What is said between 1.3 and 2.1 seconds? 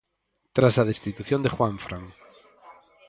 de Juanfran.